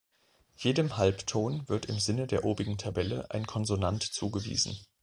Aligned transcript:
Jedem 0.55 0.97
Halbton 0.97 1.69
wird 1.69 1.85
im 1.85 1.99
Sinne 1.99 2.25
der 2.25 2.43
obigen 2.43 2.79
Tabelle 2.79 3.29
ein 3.29 3.45
Konsonant 3.45 4.01
zugewiesen. 4.01 4.75